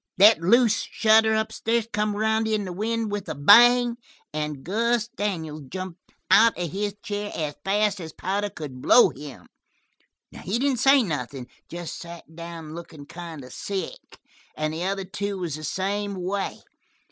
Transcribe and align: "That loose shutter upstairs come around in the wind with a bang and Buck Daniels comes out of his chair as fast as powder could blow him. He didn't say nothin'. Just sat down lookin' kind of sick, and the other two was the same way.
"That 0.17 0.41
loose 0.41 0.81
shutter 0.89 1.35
upstairs 1.35 1.87
come 1.93 2.15
around 2.15 2.47
in 2.47 2.65
the 2.65 2.73
wind 2.73 3.11
with 3.11 3.29
a 3.29 3.35
bang 3.35 3.97
and 4.33 4.63
Buck 4.63 5.03
Daniels 5.15 5.65
comes 5.71 5.95
out 6.31 6.57
of 6.57 6.71
his 6.71 6.95
chair 7.03 7.31
as 7.35 7.53
fast 7.63 8.01
as 8.01 8.11
powder 8.11 8.49
could 8.49 8.81
blow 8.81 9.09
him. 9.11 9.45
He 10.43 10.57
didn't 10.57 10.77
say 10.79 11.03
nothin'. 11.03 11.45
Just 11.69 11.99
sat 11.99 12.35
down 12.35 12.73
lookin' 12.73 13.05
kind 13.05 13.43
of 13.43 13.53
sick, 13.53 14.19
and 14.57 14.73
the 14.73 14.85
other 14.85 15.05
two 15.05 15.37
was 15.37 15.53
the 15.53 15.63
same 15.63 16.15
way. 16.15 16.63